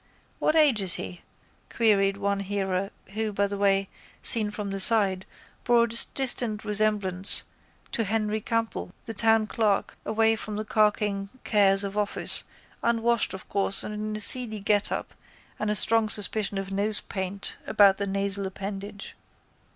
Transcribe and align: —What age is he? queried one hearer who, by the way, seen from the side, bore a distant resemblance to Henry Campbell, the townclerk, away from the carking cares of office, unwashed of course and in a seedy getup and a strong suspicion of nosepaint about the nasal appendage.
—What 0.39 0.55
age 0.55 0.81
is 0.81 0.95
he? 0.95 1.21
queried 1.69 2.17
one 2.17 2.39
hearer 2.39 2.89
who, 3.13 3.31
by 3.31 3.45
the 3.45 3.55
way, 3.59 3.87
seen 4.23 4.49
from 4.49 4.71
the 4.71 4.79
side, 4.79 5.27
bore 5.63 5.83
a 5.83 5.89
distant 5.89 6.65
resemblance 6.65 7.43
to 7.91 8.05
Henry 8.05 8.41
Campbell, 8.41 8.95
the 9.05 9.13
townclerk, 9.13 9.95
away 10.03 10.35
from 10.35 10.55
the 10.55 10.65
carking 10.65 11.29
cares 11.43 11.83
of 11.83 11.99
office, 11.99 12.45
unwashed 12.81 13.35
of 13.35 13.47
course 13.47 13.83
and 13.83 13.93
in 13.93 14.15
a 14.15 14.19
seedy 14.21 14.59
getup 14.59 15.13
and 15.59 15.69
a 15.69 15.75
strong 15.75 16.09
suspicion 16.09 16.57
of 16.57 16.71
nosepaint 16.71 17.57
about 17.67 17.97
the 17.99 18.07
nasal 18.07 18.47
appendage. 18.47 19.15